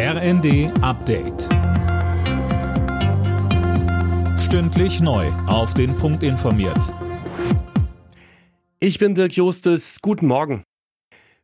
RND 0.00 0.70
Update. 0.80 1.48
Stündlich 4.38 5.00
neu. 5.00 5.26
Auf 5.48 5.74
den 5.74 5.96
Punkt 5.96 6.22
informiert. 6.22 6.94
Ich 8.78 9.00
bin 9.00 9.16
Dirk 9.16 9.32
Justes. 9.32 9.98
Guten 10.00 10.28
Morgen. 10.28 10.62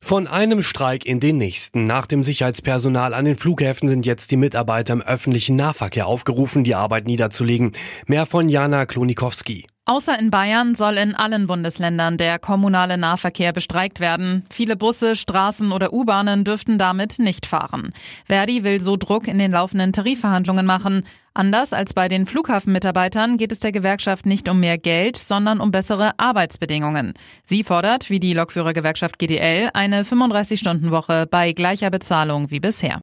Von 0.00 0.28
einem 0.28 0.62
Streik 0.62 1.04
in 1.04 1.18
den 1.18 1.36
nächsten. 1.36 1.86
Nach 1.86 2.06
dem 2.06 2.22
Sicherheitspersonal 2.22 3.12
an 3.12 3.24
den 3.24 3.36
Flughäfen 3.36 3.88
sind 3.88 4.06
jetzt 4.06 4.30
die 4.30 4.36
Mitarbeiter 4.36 4.92
im 4.92 5.02
öffentlichen 5.02 5.56
Nahverkehr 5.56 6.06
aufgerufen, 6.06 6.62
die 6.62 6.76
Arbeit 6.76 7.08
niederzulegen. 7.08 7.72
Mehr 8.06 8.24
von 8.24 8.48
Jana 8.48 8.86
Klonikowski. 8.86 9.66
Außer 9.86 10.18
in 10.18 10.30
Bayern 10.30 10.74
soll 10.74 10.96
in 10.96 11.14
allen 11.14 11.46
Bundesländern 11.46 12.16
der 12.16 12.38
kommunale 12.38 12.96
Nahverkehr 12.96 13.52
bestreikt 13.52 14.00
werden. 14.00 14.46
Viele 14.48 14.76
Busse, 14.76 15.14
Straßen 15.14 15.72
oder 15.72 15.92
U-Bahnen 15.92 16.42
dürften 16.42 16.78
damit 16.78 17.18
nicht 17.18 17.44
fahren. 17.44 17.92
Verdi 18.24 18.64
will 18.64 18.80
so 18.80 18.96
Druck 18.96 19.28
in 19.28 19.36
den 19.36 19.52
laufenden 19.52 19.92
Tarifverhandlungen 19.92 20.64
machen. 20.64 21.04
Anders 21.34 21.74
als 21.74 21.92
bei 21.92 22.08
den 22.08 22.24
Flughafenmitarbeitern 22.24 23.36
geht 23.36 23.52
es 23.52 23.60
der 23.60 23.72
Gewerkschaft 23.72 24.24
nicht 24.24 24.48
um 24.48 24.58
mehr 24.58 24.78
Geld, 24.78 25.18
sondern 25.18 25.60
um 25.60 25.70
bessere 25.70 26.12
Arbeitsbedingungen. 26.16 27.12
Sie 27.42 27.62
fordert, 27.62 28.08
wie 28.08 28.20
die 28.20 28.32
Lokführergewerkschaft 28.32 29.18
GDL, 29.18 29.68
eine 29.74 30.04
35-Stunden-Woche 30.04 31.26
bei 31.30 31.52
gleicher 31.52 31.90
Bezahlung 31.90 32.50
wie 32.50 32.60
bisher. 32.60 33.02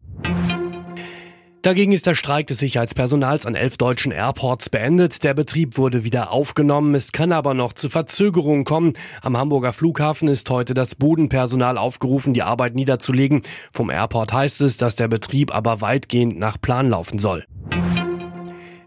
Dagegen 1.62 1.92
ist 1.92 2.08
der 2.08 2.16
Streik 2.16 2.48
des 2.48 2.58
Sicherheitspersonals 2.58 3.46
an 3.46 3.54
elf 3.54 3.78
deutschen 3.78 4.12
Airports 4.12 4.72
beendet. 4.72 5.24
Der 5.24 5.36
Betrieb 5.36 5.78
wurde 5.78 6.04
wieder 6.04 6.32
aufgenommen. 6.32 6.96
Es 6.96 7.12
kann 7.12 7.32
aber 7.32 7.54
noch 7.54 7.74
zu 7.74 7.88
Verzögerungen 7.88 8.66
kommen. 8.66 8.94
Am 9.22 9.38
Hamburger 9.38 9.72
Flughafen 9.72 10.28
ist 10.28 10.50
heute 10.50 10.74
das 10.74 10.96
Bodenpersonal 10.96 11.78
aufgerufen, 11.78 12.34
die 12.34 12.42
Arbeit 12.42 12.74
niederzulegen. 12.74 13.44
Vom 13.72 13.92
Airport 13.92 14.34
heißt 14.34 14.62
es, 14.62 14.78
dass 14.78 14.96
der 14.96 15.08
Betrieb 15.08 15.54
aber 15.54 15.82
weitgehend 15.82 16.40
nach 16.40 16.60
Plan 16.60 16.90
laufen 16.90 17.20
soll. 17.20 17.46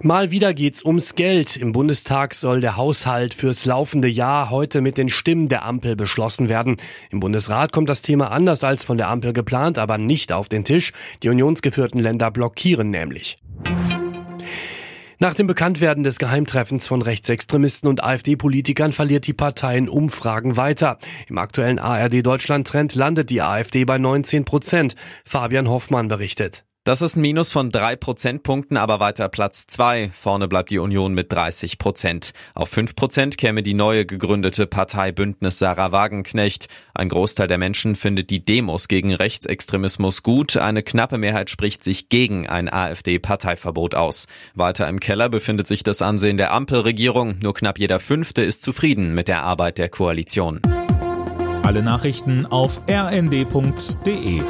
Mal 0.05 0.31
wieder 0.31 0.53
geht's 0.53 0.85
ums 0.85 1.15
Geld. 1.15 1.57
Im 1.57 1.73
Bundestag 1.73 2.35
soll 2.35 2.61
der 2.61 2.77
Haushalt 2.77 3.33
fürs 3.33 3.65
laufende 3.65 4.07
Jahr 4.07 4.51
heute 4.51 4.83
mit 4.83 4.99
den 4.99 5.09
Stimmen 5.09 5.49
der 5.49 5.65
Ampel 5.65 5.97
beschlossen 5.97 6.51
werden. 6.51 6.77
Im 7.09 7.21
Bundesrat 7.21 7.73
kommt 7.73 7.89
das 7.89 8.03
Thema 8.03 8.31
anders 8.31 8.65
als 8.65 8.85
von 8.85 8.99
der 8.99 9.09
Ampel 9.09 9.33
geplant, 9.33 9.79
aber 9.79 9.97
nicht 9.97 10.31
auf 10.31 10.51
den 10.51 10.63
Tisch. 10.63 10.93
Die 11.23 11.31
unionsgeführten 11.31 12.03
Länder 12.03 12.31
blockieren 12.31 12.91
nämlich. 12.91 13.39
Nach 15.21 15.33
dem 15.33 15.47
Bekanntwerden 15.47 16.05
des 16.05 16.19
Geheimtreffens 16.19 16.87
von 16.87 17.01
Rechtsextremisten 17.01 17.89
und 17.89 18.05
AfD-Politikern 18.05 18.93
verliert 18.93 19.27
die 19.27 19.33
Partei 19.33 19.79
in 19.79 19.89
Umfragen 19.89 20.59
weiter. 20.59 20.99
Im 21.29 21.39
aktuellen 21.39 21.79
ARD-Deutschland-Trend 21.79 22.95
landet 22.95 23.31
die 23.31 23.41
AfD 23.41 23.87
bei 23.87 23.97
19 23.97 24.45
Prozent. 24.45 24.97
Fabian 25.25 25.71
Hoffmann 25.71 26.09
berichtet. 26.09 26.67
Das 26.87 27.01
ist 27.01 27.17
ein 27.17 27.23
Minus 27.23 27.51
von 27.51 27.71
drei 27.71 27.97
Prozentpunkten, 27.97 28.77
aber 28.77 29.01
weiter 29.01 29.31
Platz 29.31 29.67
zwei. 29.67 30.11
Vorne 30.11 30.49
bleibt 30.49 30.71
die 30.71 30.79
Union 30.79 31.15
mit 31.15 31.33
30 31.33 31.79
Prozent. 31.79 32.33
Auf 32.53 32.69
fünf 32.69 32.95
Prozent 32.95 33.39
käme 33.39 33.63
die 33.63 33.73
neue 33.73 34.05
gegründete 34.05 34.67
Partei 34.67 35.11
Bündnis 35.11 35.59
Sarah 35.59 35.93
Wagenknecht. 35.93 36.67
Ein 36.93 37.09
Großteil 37.09 37.49
der 37.49 37.57
Menschen 37.57 37.97
findet 37.97 38.29
die 38.29 38.45
Demos 38.45 38.87
gegen 38.87 39.15
Rechtsextremismus 39.15 40.23
gut. 40.23 40.59
Eine 40.59 40.83
knappe 40.83 41.17
Mehrheit 41.17 41.49
spricht 41.49 41.83
sich 41.83 42.11
gegen 42.11 42.47
ein 42.51 42.71
AfD-Parteiverbot 42.71 43.95
aus. 43.95 44.27
Weiter 44.55 44.87
im 44.87 45.01
Keller 45.01 45.31
befindet 45.31 45.67
sich 45.67 45.85
das 45.85 46.03
Ansehen 46.03 46.37
der 46.37 46.53
Ampelregierung. 46.53 47.37
Nur 47.43 47.55
knapp 47.55 47.79
jeder 47.79 47.99
Fünfte 47.99 48.43
ist 48.43 48.63
zufrieden 48.63 49.15
mit 49.15 49.29
der 49.29 49.43
Arbeit 49.43 49.79
der 49.79 49.89
Koalition. 49.89 50.61
Alle 51.63 51.83
Nachrichten 51.83 52.45
auf 52.45 52.83
rnd.de 52.87 54.43